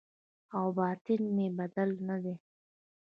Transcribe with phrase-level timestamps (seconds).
[0.57, 2.35] او باطن مې بدل نه دی